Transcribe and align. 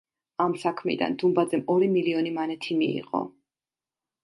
ამ 0.45 0.53
საქმიდან 0.61 1.17
დუმბაძემ 1.25 1.63
ორი 1.75 1.91
მილიონი 1.97 2.33
მანეთი 2.39 2.81
მიიღო. 2.83 3.25